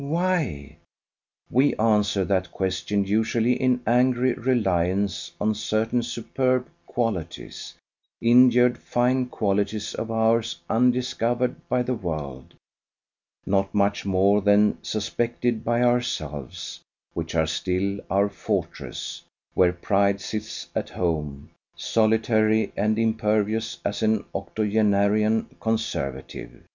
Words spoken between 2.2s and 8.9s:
that question usually in angry reliance on certain superb qualities, injured